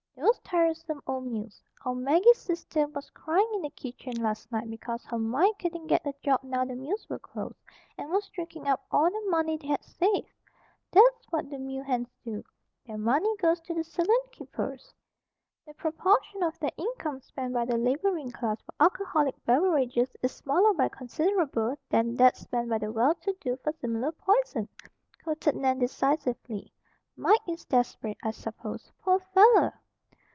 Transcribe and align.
"Those 0.15 0.37
tiresome 0.41 1.01
old 1.07 1.25
mills. 1.25 1.61
Our 1.85 1.95
Maggie's 1.95 2.37
sister 2.37 2.85
was 2.87 3.09
crying 3.09 3.49
in 3.53 3.61
the 3.63 3.69
kitchen 3.71 4.21
last 4.21 4.51
night 4.51 4.69
because 4.69 5.03
her 5.05 5.17
Mike 5.17 5.57
couldn't 5.59 5.87
get 5.87 6.05
a 6.05 6.13
job 6.21 6.41
now 6.43 6.63
the 6.63 6.75
mills 6.75 7.09
were 7.09 7.19
closed, 7.19 7.57
and 7.97 8.09
was 8.09 8.29
drinking 8.29 8.67
up 8.67 8.85
all 8.91 9.09
the 9.09 9.29
money 9.29 9.57
they 9.57 9.67
had 9.67 9.83
saved. 9.83 10.29
That's 10.91 11.25
what 11.31 11.49
the 11.49 11.57
mill 11.57 11.83
hands 11.83 12.09
do; 12.23 12.43
their 12.85 12.97
money 12.99 13.35
goes 13.37 13.61
to 13.61 13.73
the 13.73 13.83
saloon 13.83 14.19
keepers!" 14.31 14.93
"The 15.65 15.73
proportion 15.73 16.43
of 16.43 16.59
their 16.59 16.71
income 16.77 17.19
spent 17.21 17.53
by 17.53 17.65
the 17.65 17.77
laboring 17.77 18.31
class 18.31 18.61
for 18.61 18.73
alcoholic 18.79 19.43
beverages 19.45 20.15
is 20.21 20.31
smaller 20.31 20.73
by 20.73 20.89
considerable 20.89 21.77
than 21.89 22.15
that 22.17 22.37
spent 22.37 22.69
by 22.69 22.77
the 22.77 22.91
well 22.91 23.15
to 23.15 23.33
do 23.41 23.57
for 23.63 23.73
similar 23.73 24.11
poison!" 24.11 24.67
quoted 25.23 25.55
Nan 25.55 25.79
decisively. 25.79 26.71
"Mike 27.15 27.39
is 27.47 27.65
desperate, 27.65 28.17
I 28.23 28.31
suppose, 28.31 28.91
poor 29.01 29.19
fellow!" 29.19 29.71